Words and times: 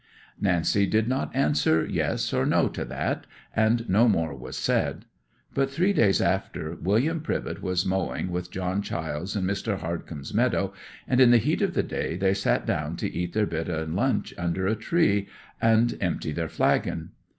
'Nancy 0.39 0.87
did 0.87 1.07
not 1.07 1.29
answer 1.35 1.85
yes 1.85 2.33
or 2.33 2.43
no 2.43 2.67
to 2.69 2.83
that, 2.85 3.27
and 3.55 3.87
no 3.87 4.07
more 4.07 4.35
was 4.35 4.57
said. 4.57 5.05
But 5.53 5.69
three 5.69 5.93
days 5.93 6.19
after, 6.19 6.73
William 6.81 7.19
Privett 7.19 7.61
was 7.61 7.85
mowing 7.85 8.31
with 8.31 8.49
John 8.49 8.81
Chiles 8.81 9.35
in 9.35 9.43
Mr. 9.43 9.77
Hardcome's 9.79 10.33
meadow, 10.33 10.73
and 11.07 11.21
in 11.21 11.29
the 11.29 11.37
heat 11.37 11.61
of 11.61 11.75
the 11.75 11.83
day 11.83 12.17
they 12.17 12.33
sat 12.33 12.65
down 12.65 12.95
to 12.95 13.13
eat 13.15 13.33
their 13.33 13.45
bit 13.45 13.69
o' 13.69 13.85
nunch 13.85 14.33
under 14.39 14.65
a 14.65 14.75
tree, 14.75 15.27
and 15.61 15.95
empty 16.01 16.31
their 16.31 16.49
flagon. 16.49 17.11